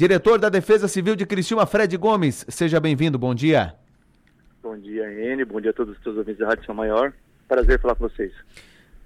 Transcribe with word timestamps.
Diretor 0.00 0.38
da 0.38 0.48
Defesa 0.48 0.88
Civil 0.88 1.14
de 1.14 1.26
Criciúma, 1.26 1.66
Fred 1.66 1.94
Gomes, 1.98 2.46
seja 2.48 2.80
bem-vindo, 2.80 3.18
bom 3.18 3.34
dia. 3.34 3.74
Bom 4.62 4.74
dia, 4.78 5.12
N, 5.12 5.44
bom 5.44 5.60
dia 5.60 5.72
a 5.72 5.74
todos 5.74 5.94
os 5.94 6.02
seus 6.02 6.16
ouvintes 6.16 6.38
da 6.38 6.46
Rádio 6.46 6.64
São 6.64 6.74
Maior. 6.74 7.12
Prazer 7.46 7.78
falar 7.78 7.94
com 7.94 8.08
vocês. 8.08 8.32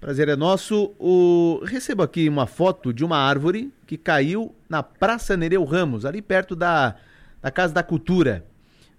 Prazer 0.01 0.29
é 0.29 0.37
nosso. 0.37 0.95
O... 1.01 1.61
Recebo 1.65 2.05
aqui 2.05 2.29
uma 2.29 2.47
foto 2.47 2.93
de 2.93 3.05
uma 3.05 3.17
árvore 3.17 3.73
que 3.89 3.99
caiu 3.99 4.55
na 4.69 4.85
Praça 4.85 5.37
Nereu 5.37 5.65
Ramos, 5.65 6.07
ali 6.07 6.23
perto 6.23 6.55
da, 6.55 6.95
da 7.43 7.51
Casa 7.51 7.75
da 7.75 7.83
Cultura. 7.83 8.45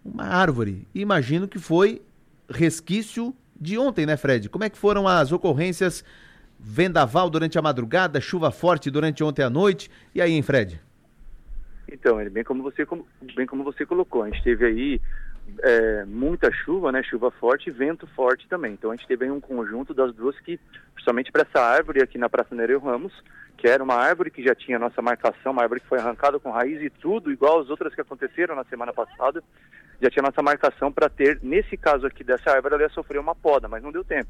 Uma 0.04 0.26
árvore. 0.26 0.86
Imagino 0.94 1.48
que 1.48 1.60
foi 1.60 2.02
resquício 2.50 3.34
de 3.56 3.78
ontem, 3.78 4.06
né, 4.06 4.18
Fred? 4.18 4.50
Como 4.50 4.66
é 4.66 4.70
que 4.70 4.78
foram 4.78 5.08
as 5.08 5.32
ocorrências? 5.32 6.04
Vendaval 6.60 7.30
durante 7.30 7.58
a 7.58 7.62
madrugada, 7.62 8.20
chuva 8.20 8.52
forte 8.52 8.92
durante 8.92 9.24
ontem 9.24 9.44
à 9.44 9.50
noite. 9.50 9.90
E 10.14 10.22
aí, 10.22 10.34
hein, 10.34 10.42
Fred? 10.42 10.82
Então, 11.92 12.18
bem 12.30 12.44
como 12.44 12.64
você, 12.64 12.86
bem 13.36 13.46
como 13.46 13.64
você 13.64 13.86
colocou, 13.86 14.24
a 14.24 14.30
gente 14.30 14.44
teve 14.44 14.66
aí 14.66 15.02
é, 15.60 16.06
muita 16.06 16.52
chuva, 16.52 16.92
né? 16.92 17.04
Chuva 17.04 17.32
forte 17.32 17.70
e 17.70 17.72
vento 17.72 18.08
forte 18.08 18.48
também. 18.48 18.74
Então 18.74 18.92
a 18.92 18.96
gente 18.96 19.08
teve 19.08 19.26
aí 19.26 19.32
um 19.32 19.40
conjunto 19.40 19.94
das 19.94 20.14
duas 20.14 20.38
que, 20.40 20.60
principalmente 20.94 21.32
para 21.32 21.44
essa 21.44 21.64
árvore 21.64 22.02
aqui 22.02 22.18
na 22.18 22.30
Praça 22.30 22.56
Nereu 22.56 22.80
Ramos, 22.80 23.14
que 23.58 23.68
era 23.68 23.84
uma 23.84 23.96
árvore 23.96 24.32
que 24.32 24.44
já 24.44 24.56
tinha 24.56 24.80
nossa 24.80 25.02
marcação, 25.02 25.52
uma 25.52 25.62
árvore 25.62 25.80
que 25.80 25.88
foi 25.88 26.00
arrancada 26.00 26.40
com 26.40 26.52
raiz 26.52 26.82
e 26.82 26.90
tudo, 26.90 27.32
igual 27.32 27.60
as 27.60 27.70
outras 27.70 27.94
que 27.94 28.02
aconteceram 28.02 28.56
na 28.56 28.64
semana 28.66 28.92
passada, 28.92 29.44
já 30.02 30.10
tinha 30.10 30.24
nossa 30.24 30.42
marcação 30.42 30.92
para 30.92 31.08
ter, 31.10 31.40
nesse 31.42 31.78
caso 31.78 32.06
aqui 32.06 32.24
dessa 32.24 32.52
árvore, 32.52 32.76
ela 32.76 32.84
ia 32.84 32.90
sofrer 32.90 33.20
uma 33.20 33.36
poda, 33.36 33.68
mas 33.68 33.82
não 33.82 33.92
deu 33.92 34.04
tempo. 34.04 34.30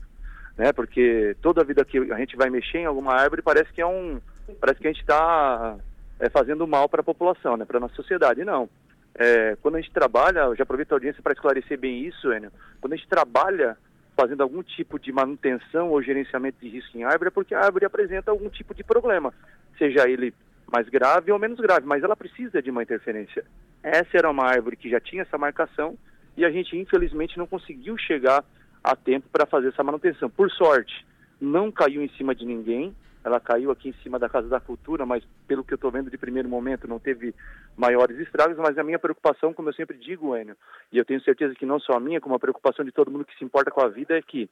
Né, 0.58 0.72
porque 0.72 1.36
toda 1.42 1.60
a 1.60 1.66
vida 1.66 1.84
que 1.84 1.98
a 1.98 2.18
gente 2.18 2.38
vai 2.38 2.50
mexer 2.50 2.78
em 2.78 2.86
alguma 2.86 3.14
árvore 3.14 3.42
parece 3.42 3.74
que 3.74 3.82
é 3.82 3.86
um, 3.86 4.22
parece 4.62 4.80
que 4.80 4.88
a 4.88 4.92
gente 4.92 5.02
está 5.02 5.76
é, 6.20 6.30
fazendo 6.30 6.68
mal 6.68 6.88
para 6.88 7.02
a 7.02 7.04
população, 7.04 7.58
né, 7.58 7.66
para 7.66 7.78
a 7.78 7.82
nossa 7.82 7.96
sociedade. 7.96 8.44
Não. 8.44 8.70
É, 9.18 9.56
quando 9.62 9.76
a 9.76 9.82
gente 9.82 9.94
trabalha, 9.94 10.42
eu 10.42 10.56
já 10.56 10.64
aproveito 10.64 10.92
a 10.92 10.96
audiência 10.96 11.24
para 11.24 11.34
esclarecer 11.34 11.80
bem 11.80 12.06
isso, 12.06 12.34
Enio, 12.34 12.52
quando 12.82 12.94
a 12.94 12.96
gente 12.98 13.08
trabalha 13.08 13.78
fazendo 14.16 14.42
algum 14.42 14.64
tipo 14.64 14.98
de 15.00 15.12
manutenção 15.12 15.90
ou 15.90 16.02
gerenciamento 16.02 16.58
de 16.62 16.70
risco 16.70 16.98
em 16.98 17.04
árvore, 17.04 17.28
é 17.28 17.32
porque 17.32 17.54
a 17.54 17.60
árvore 17.60 17.86
apresenta 17.86 18.32
algum 18.32 18.50
tipo 18.50 18.74
de 18.74 18.84
problema, 18.84 19.34
seja 19.78 20.10
ele 20.10 20.34
mais 20.72 20.88
grave 20.90 21.32
ou 21.32 21.40
menos 21.40 21.60
grave, 21.60 21.86
mas 21.86 22.04
ela 22.04 22.16
precisa 22.16 22.62
de 22.62 22.72
uma 22.72 22.84
interferência. 22.84 23.44
Essa 23.84 24.18
era 24.18 24.30
uma 24.30 24.46
árvore 24.46 24.76
que 24.76 24.90
já 24.90 25.00
tinha 25.00 25.22
essa 25.22 25.38
marcação 25.38 25.98
e 26.36 26.44
a 26.44 26.50
gente 26.50 26.78
infelizmente 26.78 27.38
não 27.38 27.46
conseguiu 27.46 27.98
chegar 27.98 28.44
a 28.84 28.96
tempo 28.96 29.28
para 29.32 29.46
fazer 29.46 29.70
essa 29.70 29.84
manutenção. 29.84 30.30
Por 30.30 30.50
sorte, 30.52 31.06
não 31.40 31.72
caiu 31.72 32.02
em 32.02 32.10
cima 32.10 32.34
de 32.34 32.46
ninguém, 32.46 32.96
ela 33.26 33.40
caiu 33.40 33.72
aqui 33.72 33.90
em 33.90 34.04
cima 34.04 34.20
da 34.20 34.30
Casa 34.30 34.48
da 34.48 34.60
Cultura, 34.60 35.04
mas 35.04 35.24
pelo 35.48 35.64
que 35.64 35.74
eu 35.74 35.78
estou 35.78 35.90
vendo 35.90 36.12
de 36.12 36.18
primeiro 36.18 36.48
momento 36.48 36.88
não 36.88 37.00
teve 37.00 37.34
maiores 37.76 38.20
estragos, 38.20 38.56
mas 38.56 38.78
a 38.78 38.84
minha 38.84 39.00
preocupação, 39.00 39.52
como 39.52 39.68
eu 39.68 39.74
sempre 39.74 39.98
digo, 39.98 40.38
Enio, 40.38 40.56
e 40.92 40.98
eu 41.00 41.04
tenho 41.04 41.20
certeza 41.24 41.56
que 41.56 41.66
não 41.66 41.80
só 41.80 41.94
a 41.94 42.00
minha, 42.00 42.22
como 42.22 42.36
a 42.36 42.40
preocupação 42.40 42.86
de 42.86 42.92
todo 42.92 43.10
mundo 43.10 43.26
que 43.26 43.36
se 43.36 43.44
importa 43.44 43.72
com 43.72 43.82
a 43.82 43.88
vida 43.88 44.16
é 44.16 44.22
que 44.22 44.48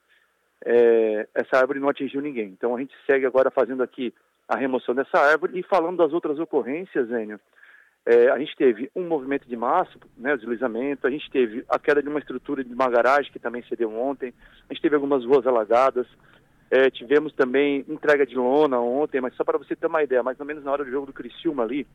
é, 0.65 1.27
essa 1.35 1.57
árvore 1.57 1.79
não 1.79 1.87
atingiu 1.87 2.19
ninguém. 2.19 2.47
Então 2.47 2.75
a 2.75 2.79
gente 2.79 2.95
segue 3.05 3.27
agora 3.27 3.51
fazendo 3.51 3.83
aqui 3.83 4.11
a 4.47 4.57
remoção 4.57 4.95
dessa 4.95 5.19
árvore 5.19 5.59
e 5.59 5.63
falando 5.63 5.97
das 5.97 6.11
outras 6.11 6.39
ocorrências, 6.39 7.11
Enio, 7.11 7.39
é, 8.07 8.29
a 8.31 8.39
gente 8.39 8.55
teve 8.55 8.89
um 8.95 9.07
movimento 9.07 9.47
de 9.47 9.55
massa, 9.55 9.91
né, 10.17 10.35
deslizamento, 10.35 11.05
a 11.05 11.11
gente 11.11 11.29
teve 11.29 11.63
a 11.69 11.77
queda 11.77 12.01
de 12.01 12.09
uma 12.09 12.19
estrutura 12.19 12.63
de 12.63 12.73
uma 12.73 12.89
garagem 12.89 13.31
que 13.31 13.39
também 13.39 13.63
cedeu 13.69 13.95
ontem, 13.95 14.33
a 14.67 14.73
gente 14.73 14.81
teve 14.81 14.95
algumas 14.95 15.23
ruas 15.23 15.45
alagadas, 15.45 16.07
é, 16.73 16.89
tivemos 16.89 17.31
também 17.33 17.85
entrega 17.87 18.25
de 18.25 18.35
lona 18.35 18.79
ontem, 18.79 19.21
mas 19.21 19.35
só 19.35 19.43
para 19.43 19.59
você 19.59 19.75
ter 19.75 19.85
uma 19.85 20.01
ideia, 20.01 20.23
mais 20.23 20.39
ou 20.39 20.45
menos 20.45 20.63
na 20.63 20.71
hora 20.71 20.83
do 20.83 20.89
jogo 20.89 21.05
do 21.05 21.13
Criciúma 21.13 21.61
ali, 21.61 21.85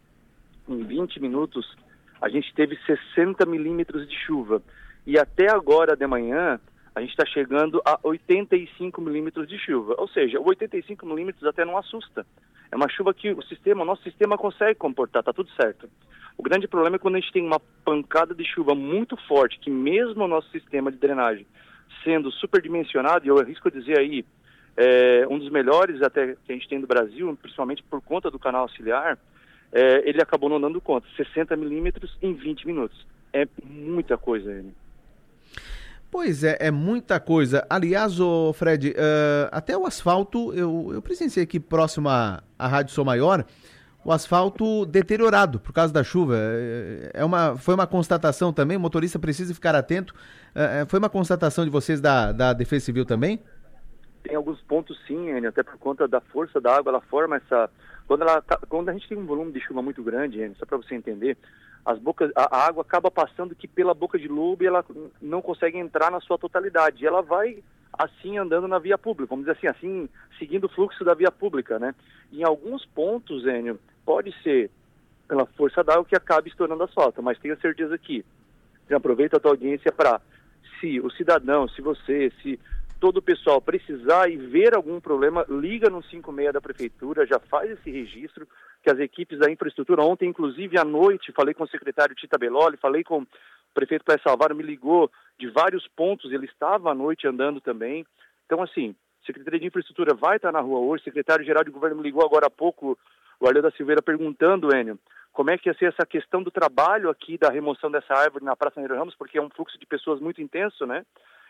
em 0.68 0.84
20 0.84 1.20
minutos, 1.20 1.76
a 2.22 2.28
gente 2.28 2.54
teve 2.54 2.78
60 2.86 3.44
milímetros 3.44 4.08
de 4.08 4.16
chuva. 4.16 4.62
E 5.04 5.18
até 5.18 5.50
agora 5.50 5.96
de 5.96 6.06
manhã, 6.06 6.60
a 6.94 7.00
gente 7.00 7.10
está 7.10 7.26
chegando 7.26 7.82
a 7.84 7.98
85 8.04 9.00
milímetros 9.00 9.48
de 9.48 9.58
chuva. 9.58 9.96
Ou 9.98 10.06
seja, 10.06 10.38
85 10.38 11.04
milímetros 11.06 11.44
até 11.44 11.64
não 11.64 11.76
assusta. 11.76 12.24
É 12.70 12.76
uma 12.76 12.88
chuva 12.88 13.12
que 13.12 13.32
o 13.32 13.42
sistema, 13.42 13.82
o 13.82 13.86
nosso 13.86 14.04
sistema 14.04 14.38
consegue 14.38 14.78
comportar, 14.78 15.24
tá 15.24 15.32
tudo 15.32 15.50
certo. 15.60 15.90
O 16.36 16.42
grande 16.42 16.68
problema 16.68 16.94
é 16.94 16.98
quando 17.00 17.16
a 17.16 17.20
gente 17.20 17.32
tem 17.32 17.44
uma 17.44 17.58
pancada 17.84 18.32
de 18.32 18.44
chuva 18.44 18.76
muito 18.76 19.16
forte, 19.26 19.58
que 19.58 19.70
mesmo 19.70 20.22
o 20.22 20.28
nosso 20.28 20.48
sistema 20.50 20.92
de 20.92 20.98
drenagem 20.98 21.46
sendo 22.04 22.30
superdimensionado, 22.30 23.26
e 23.26 23.28
eu 23.28 23.40
arrisco 23.40 23.70
dizer 23.72 23.98
aí, 23.98 24.24
é, 24.78 25.26
um 25.28 25.40
dos 25.40 25.50
melhores 25.50 26.00
até 26.02 26.36
que 26.44 26.52
a 26.52 26.54
gente 26.54 26.68
tem 26.68 26.78
no 26.78 26.86
Brasil, 26.86 27.36
principalmente 27.42 27.82
por 27.82 28.00
conta 28.00 28.30
do 28.30 28.38
canal 28.38 28.62
auxiliar, 28.62 29.18
é, 29.72 30.08
ele 30.08 30.22
acabou 30.22 30.48
não 30.48 30.60
dando 30.60 30.80
conta. 30.80 31.06
60 31.16 31.56
milímetros 31.56 32.16
em 32.22 32.32
20 32.32 32.64
minutos. 32.64 33.04
É 33.32 33.46
muita 33.64 34.16
coisa, 34.16 34.52
ele. 34.52 34.72
Pois 36.10 36.44
é, 36.44 36.56
é 36.60 36.70
muita 36.70 37.18
coisa. 37.18 37.66
Aliás, 37.68 38.20
ô 38.20 38.52
Fred, 38.52 38.90
uh, 38.90 39.48
até 39.50 39.76
o 39.76 39.84
asfalto, 39.84 40.54
eu, 40.54 40.90
eu 40.94 41.02
presenciei 41.02 41.42
aqui 41.42 41.58
próximo 41.58 42.08
à, 42.08 42.42
à 42.56 42.66
Rádio 42.66 42.94
Sou 42.94 43.04
Maior, 43.04 43.44
o 44.02 44.12
asfalto 44.12 44.86
deteriorado 44.86 45.60
por 45.60 45.72
causa 45.72 45.92
da 45.92 46.02
chuva. 46.02 46.36
É, 46.38 47.10
é 47.14 47.24
uma, 47.24 47.56
foi 47.58 47.74
uma 47.74 47.86
constatação 47.86 48.52
também, 48.54 48.76
o 48.76 48.80
motorista 48.80 49.18
precisa 49.18 49.52
ficar 49.52 49.74
atento. 49.74 50.14
Uh, 50.54 50.86
foi 50.88 50.98
uma 51.00 51.10
constatação 51.10 51.64
de 51.64 51.70
vocês 51.70 52.00
da, 52.00 52.32
da 52.32 52.52
Defesa 52.54 52.86
Civil 52.86 53.04
também? 53.04 53.42
Tem 54.28 54.36
alguns 54.36 54.60
pontos 54.60 55.00
sim, 55.06 55.30
Enio, 55.30 55.48
até 55.48 55.62
por 55.62 55.78
conta 55.78 56.06
da 56.06 56.20
força 56.20 56.60
da 56.60 56.76
água, 56.76 56.90
ela 56.90 57.00
forma 57.00 57.36
essa. 57.36 57.70
Quando, 58.06 58.22
ela 58.22 58.42
tá... 58.42 58.58
Quando 58.68 58.90
a 58.90 58.92
gente 58.92 59.08
tem 59.08 59.16
um 59.16 59.24
volume 59.24 59.52
de 59.52 59.60
chuva 59.60 59.80
muito 59.80 60.02
grande, 60.02 60.38
Enio, 60.38 60.54
só 60.58 60.66
para 60.66 60.76
você 60.76 60.94
entender, 60.94 61.36
as 61.84 61.98
bocas, 61.98 62.30
a, 62.36 62.66
água 62.66 62.82
acaba 62.82 63.10
passando 63.10 63.54
que 63.54 63.66
pela 63.66 63.94
boca 63.94 64.18
de 64.18 64.28
lobo 64.28 64.62
ela 64.62 64.84
não 65.20 65.40
consegue 65.40 65.78
entrar 65.78 66.10
na 66.10 66.20
sua 66.20 66.36
totalidade. 66.36 67.06
Ela 67.06 67.22
vai 67.22 67.62
assim 67.90 68.36
andando 68.36 68.68
na 68.68 68.78
via 68.78 68.98
pública, 68.98 69.30
vamos 69.30 69.46
dizer 69.46 69.56
assim, 69.56 69.66
assim 69.66 70.08
seguindo 70.38 70.64
o 70.64 70.68
fluxo 70.68 71.02
da 71.02 71.14
via 71.14 71.32
pública, 71.32 71.78
né? 71.78 71.94
Em 72.30 72.44
alguns 72.44 72.84
pontos, 72.84 73.46
Enio, 73.46 73.80
pode 74.04 74.34
ser 74.42 74.70
pela 75.26 75.46
força 75.46 75.82
da 75.82 75.94
água 75.94 76.04
que 76.04 76.16
acaba 76.16 76.46
estourando 76.46 76.84
asfalto, 76.84 77.22
mas 77.22 77.38
tenha 77.38 77.56
certeza 77.56 77.96
que 77.96 78.22
aproveita 78.90 79.38
a 79.38 79.40
tua 79.40 79.52
audiência 79.52 79.90
para 79.90 80.20
se 80.78 81.00
o 81.00 81.10
cidadão, 81.10 81.66
se 81.68 81.80
você, 81.80 82.30
se 82.42 82.58
todo 83.00 83.18
o 83.18 83.22
pessoal 83.22 83.60
precisar 83.60 84.28
e 84.28 84.36
ver 84.36 84.74
algum 84.74 85.00
problema, 85.00 85.44
liga 85.48 85.88
no 85.88 86.02
56 86.02 86.52
da 86.52 86.60
prefeitura, 86.60 87.26
já 87.26 87.38
faz 87.38 87.70
esse 87.70 87.90
registro, 87.90 88.46
que 88.82 88.90
as 88.90 88.98
equipes 88.98 89.38
da 89.38 89.50
infraestrutura, 89.50 90.02
ontem 90.02 90.28
inclusive 90.28 90.78
à 90.78 90.84
noite, 90.84 91.32
falei 91.32 91.54
com 91.54 91.64
o 91.64 91.68
secretário 91.68 92.14
Tita 92.14 92.38
Beloli, 92.38 92.76
falei 92.76 93.04
com 93.04 93.22
o 93.22 93.26
prefeito 93.74 94.04
Clécio 94.04 94.24
Salvaro, 94.24 94.54
me 94.54 94.62
ligou 94.62 95.10
de 95.38 95.48
vários 95.48 95.86
pontos, 95.88 96.32
ele 96.32 96.46
estava 96.46 96.90
à 96.90 96.94
noite 96.94 97.26
andando 97.26 97.60
também. 97.60 98.04
Então, 98.46 98.62
assim, 98.62 98.94
Secretaria 99.24 99.60
de 99.60 99.66
Infraestrutura 99.66 100.14
vai 100.14 100.36
estar 100.36 100.50
na 100.50 100.60
rua 100.60 100.80
hoje, 100.80 101.04
secretário-geral 101.04 101.62
de 101.62 101.70
governo 101.70 101.96
me 101.96 102.02
ligou 102.02 102.24
agora 102.24 102.46
há 102.46 102.50
pouco, 102.50 102.98
o 103.38 103.46
Arleu 103.46 103.62
da 103.62 103.70
Silveira, 103.70 104.02
perguntando, 104.02 104.74
Enio, 104.74 104.98
como 105.38 105.52
é 105.52 105.56
que 105.56 105.68
ia 105.68 105.74
ser 105.74 105.84
essa 105.84 106.04
questão 106.04 106.42
do 106.42 106.50
trabalho 106.50 107.08
aqui 107.08 107.38
da 107.38 107.48
remoção 107.48 107.88
dessa 107.88 108.12
árvore 108.12 108.44
na 108.44 108.56
Praça 108.56 108.80
Neiro 108.80 108.96
Ramos, 108.96 109.14
porque 109.14 109.38
é 109.38 109.40
um 109.40 109.48
fluxo 109.48 109.78
de 109.78 109.86
pessoas 109.86 110.20
muito 110.20 110.42
intenso, 110.42 110.84
né? 110.84 111.06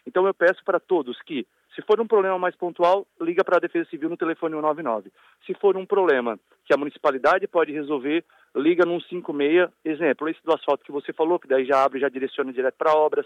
Então 0.06 0.26
eu 0.26 0.34
peço 0.34 0.62
para 0.62 0.78
todos 0.78 1.16
que, 1.22 1.46
se 1.74 1.80
for 1.80 1.98
um 1.98 2.06
problema 2.06 2.38
mais 2.38 2.54
pontual, 2.54 3.06
liga 3.18 3.42
para 3.42 3.56
a 3.56 3.60
Defesa 3.60 3.88
Civil 3.88 4.10
no 4.10 4.16
telefone 4.18 4.52
199. 4.52 5.10
Se 5.46 5.54
for 5.54 5.74
um 5.74 5.86
problema 5.86 6.38
que 6.66 6.74
a 6.74 6.76
municipalidade 6.76 7.48
pode 7.48 7.72
resolver, 7.72 8.26
liga 8.54 8.84
no 8.84 9.00
156. 9.00 9.70
Exemplo, 9.82 10.28
esse 10.28 10.44
do 10.44 10.52
asfalto 10.52 10.84
que 10.84 10.92
você 10.92 11.10
falou, 11.14 11.38
que 11.38 11.48
daí 11.48 11.64
já 11.64 11.82
abre, 11.82 11.98
já 11.98 12.10
direciona 12.10 12.52
direto 12.52 12.74
para 12.76 12.92
obras, 12.92 13.24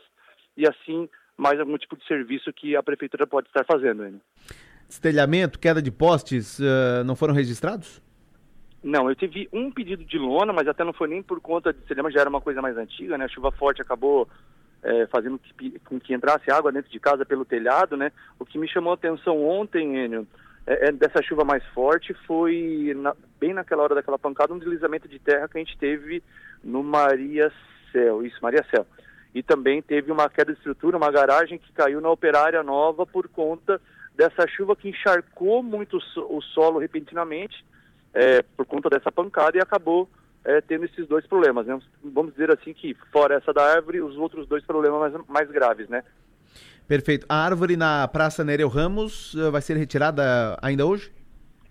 e 0.56 0.64
assim 0.64 1.08
mais 1.36 1.58
algum 1.58 1.76
tipo 1.76 1.96
de 1.96 2.06
serviço 2.06 2.52
que 2.52 2.76
a 2.76 2.84
prefeitura 2.84 3.26
pode 3.26 3.48
estar 3.48 3.64
fazendo. 3.64 4.04
Né? 4.04 4.20
Estelhamento, 4.88 5.58
queda 5.58 5.82
de 5.82 5.90
postes, 5.90 6.60
uh, 6.60 7.02
não 7.04 7.16
foram 7.16 7.34
registrados? 7.34 8.00
Não, 8.82 9.08
eu 9.08 9.14
tive 9.14 9.48
um 9.52 9.70
pedido 9.70 10.04
de 10.04 10.18
lona, 10.18 10.52
mas 10.52 10.66
até 10.66 10.82
não 10.82 10.92
foi 10.92 11.08
nem 11.08 11.22
por 11.22 11.40
conta 11.40 11.72
de 11.72 11.78
estelhamento, 11.80 12.14
já 12.14 12.20
era 12.20 12.30
uma 12.30 12.40
coisa 12.40 12.60
mais 12.60 12.76
antiga, 12.76 13.16
né? 13.16 13.26
A 13.26 13.28
chuva 13.28 13.52
forte 13.52 13.80
acabou 13.80 14.28
é, 14.82 15.06
fazendo 15.06 15.38
que, 15.38 15.78
com 15.80 16.00
que 16.00 16.12
entrasse 16.12 16.50
água 16.50 16.72
dentro 16.72 16.90
de 16.90 16.98
casa 16.98 17.24
pelo 17.24 17.44
telhado, 17.44 17.96
né? 17.96 18.10
O 18.38 18.44
que 18.44 18.58
me 18.58 18.68
chamou 18.68 18.90
a 18.90 18.94
atenção 18.94 19.40
ontem, 19.44 20.04
Enio, 20.04 20.26
é, 20.66 20.88
é 20.88 20.92
dessa 20.92 21.22
chuva 21.22 21.44
mais 21.44 21.64
forte 21.68 22.12
foi 22.26 22.92
na, 22.96 23.14
bem 23.38 23.54
naquela 23.54 23.84
hora 23.84 23.94
daquela 23.94 24.18
pancada 24.18 24.52
um 24.52 24.58
deslizamento 24.58 25.08
de 25.08 25.18
terra 25.18 25.48
que 25.48 25.58
a 25.58 25.60
gente 25.60 25.78
teve 25.78 26.22
no 26.62 26.82
Maria 26.82 27.52
Céu, 27.92 28.24
isso, 28.24 28.38
Maria 28.42 28.64
Céu. 28.68 28.86
E 29.34 29.42
também 29.42 29.80
teve 29.80 30.10
uma 30.10 30.28
queda 30.28 30.52
de 30.52 30.58
estrutura, 30.58 30.96
uma 30.96 31.10
garagem 31.10 31.58
que 31.58 31.72
caiu 31.72 32.00
na 32.00 32.10
operária 32.10 32.62
nova 32.62 33.06
por 33.06 33.28
conta 33.28 33.80
dessa 34.14 34.46
chuva 34.46 34.76
que 34.76 34.88
encharcou 34.88 35.62
muito 35.62 35.98
o 36.16 36.40
solo 36.42 36.78
repentinamente, 36.78 37.64
é, 38.14 38.42
por 38.42 38.66
conta 38.66 38.90
dessa 38.90 39.10
pancada 39.10 39.56
e 39.56 39.60
acabou 39.60 40.08
é, 40.44 40.60
tendo 40.60 40.84
esses 40.84 41.06
dois 41.06 41.26
problemas. 41.26 41.66
Né? 41.66 41.78
Vamos 42.02 42.32
dizer 42.32 42.50
assim 42.50 42.72
que, 42.72 42.94
fora 43.12 43.36
essa 43.36 43.52
da 43.52 43.64
árvore, 43.64 44.00
os 44.00 44.16
outros 44.16 44.46
dois 44.46 44.64
problemas 44.64 45.12
mais, 45.12 45.26
mais 45.28 45.50
graves, 45.50 45.88
né? 45.88 46.02
Perfeito. 46.86 47.24
A 47.28 47.44
árvore 47.44 47.76
na 47.76 48.06
Praça 48.08 48.44
Nereu 48.44 48.68
Ramos 48.68 49.34
uh, 49.34 49.50
vai 49.50 49.62
ser 49.62 49.76
retirada 49.76 50.58
ainda 50.60 50.84
hoje? 50.84 51.12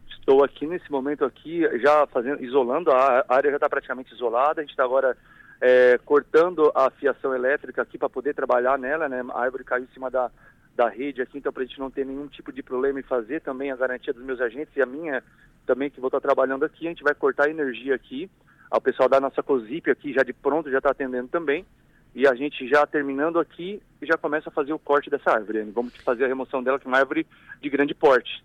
Estou 0.09 0.43
aqui 0.43 0.65
nesse 0.65 0.89
momento 0.91 1.25
aqui, 1.25 1.61
já 1.79 2.07
fazendo, 2.07 2.43
isolando, 2.43 2.91
a 2.91 3.25
área 3.27 3.49
já 3.49 3.57
está 3.57 3.69
praticamente 3.69 4.13
isolada, 4.13 4.61
a 4.61 4.63
gente 4.63 4.71
está 4.71 4.83
agora 4.83 5.17
é, 5.59 5.99
cortando 6.05 6.71
a 6.73 6.89
fiação 6.91 7.35
elétrica 7.35 7.81
aqui 7.81 7.97
para 7.97 8.09
poder 8.09 8.33
trabalhar 8.33 8.77
nela, 8.77 9.09
né? 9.09 9.23
A 9.33 9.41
árvore 9.41 9.63
caiu 9.63 9.83
em 9.83 9.93
cima 9.93 10.09
da, 10.09 10.31
da 10.75 10.87
rede 10.89 11.21
aqui, 11.21 11.37
então 11.37 11.51
para 11.51 11.63
a 11.63 11.65
gente 11.65 11.79
não 11.79 11.91
ter 11.91 12.05
nenhum 12.05 12.27
tipo 12.27 12.51
de 12.51 12.63
problema 12.63 12.99
em 12.99 13.03
fazer 13.03 13.41
também 13.41 13.71
a 13.71 13.75
garantia 13.75 14.13
dos 14.13 14.23
meus 14.23 14.39
agentes 14.39 14.75
e 14.75 14.81
a 14.81 14.85
minha 14.85 15.23
também 15.65 15.89
que 15.89 15.99
vou 15.99 16.07
estar 16.07 16.19
trabalhando 16.19 16.65
aqui, 16.65 16.85
a 16.85 16.89
gente 16.89 17.03
vai 17.03 17.13
cortar 17.13 17.47
a 17.47 17.49
energia 17.49 17.95
aqui, 17.95 18.29
o 18.73 18.81
pessoal 18.81 19.09
da 19.09 19.19
nossa 19.19 19.43
COSIP 19.43 19.91
aqui 19.91 20.13
já 20.13 20.23
de 20.23 20.33
pronto 20.33 20.71
já 20.71 20.77
está 20.77 20.91
atendendo 20.91 21.27
também, 21.27 21.65
e 22.13 22.27
a 22.27 22.35
gente 22.35 22.67
já 22.67 22.85
terminando 22.85 23.39
aqui 23.39 23.81
já 24.01 24.17
começa 24.17 24.49
a 24.49 24.51
fazer 24.51 24.73
o 24.73 24.79
corte 24.79 25.09
dessa 25.09 25.31
árvore. 25.31 25.61
Vamos 25.73 25.95
fazer 25.97 26.25
a 26.25 26.27
remoção 26.27 26.61
dela, 26.61 26.79
que 26.79 26.85
é 26.85 26.89
uma 26.89 26.97
árvore 26.97 27.25
de 27.61 27.69
grande 27.69 27.93
porte. 27.93 28.43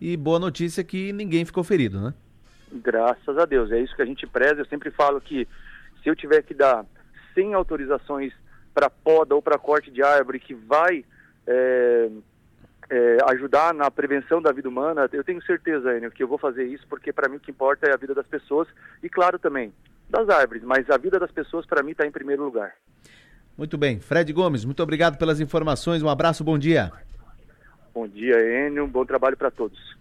E 0.00 0.16
boa 0.16 0.38
notícia 0.38 0.84
que 0.84 1.12
ninguém 1.12 1.44
ficou 1.44 1.64
ferido, 1.64 2.00
né? 2.00 2.14
Graças 2.70 3.38
a 3.38 3.44
Deus, 3.46 3.70
é 3.70 3.80
isso 3.80 3.96
que 3.96 4.02
a 4.02 4.06
gente 4.06 4.26
preza. 4.26 4.60
Eu 4.60 4.66
sempre 4.66 4.90
falo 4.90 5.20
que 5.20 5.48
se 6.02 6.10
eu 6.10 6.16
tiver 6.16 6.42
que 6.42 6.52
dar 6.52 6.84
100 7.34 7.54
autorizações 7.54 8.32
para 8.74 8.90
poda 8.90 9.34
ou 9.34 9.40
para 9.40 9.58
corte 9.58 9.90
de 9.90 10.02
árvore 10.02 10.38
que 10.38 10.52
vai 10.52 11.04
é, 11.46 12.10
é, 12.88 13.18
ajudar 13.30 13.74
na 13.74 13.90
prevenção 13.90 14.40
da 14.40 14.52
vida 14.52 14.68
humana, 14.68 15.08
eu 15.12 15.24
tenho 15.24 15.42
certeza, 15.44 15.96
Enio, 15.96 16.10
que 16.10 16.22
eu 16.22 16.28
vou 16.28 16.38
fazer 16.38 16.64
isso 16.64 16.86
porque 16.88 17.12
para 17.12 17.28
mim 17.28 17.36
o 17.36 17.40
que 17.40 17.50
importa 17.50 17.86
é 17.86 17.92
a 17.92 17.96
vida 17.96 18.14
das 18.14 18.26
pessoas 18.26 18.68
e, 19.02 19.08
claro, 19.08 19.38
também 19.38 19.72
das 20.08 20.28
árvores, 20.28 20.62
mas 20.62 20.88
a 20.88 20.96
vida 20.96 21.18
das 21.18 21.30
pessoas 21.30 21.66
para 21.66 21.82
mim 21.82 21.92
está 21.92 22.06
em 22.06 22.12
primeiro 22.12 22.44
lugar. 22.44 22.74
Muito 23.58 23.76
bem. 23.76 23.98
Fred 23.98 24.32
Gomes, 24.32 24.64
muito 24.64 24.82
obrigado 24.82 25.18
pelas 25.18 25.40
informações. 25.40 26.02
Um 26.02 26.08
abraço, 26.08 26.44
bom 26.44 26.58
dia. 26.58 26.92
Bom 27.94 28.06
dia, 28.06 28.68
Enio. 28.68 28.84
Um 28.84 28.88
bom 28.88 29.04
trabalho 29.04 29.36
para 29.36 29.50
todos. 29.50 29.96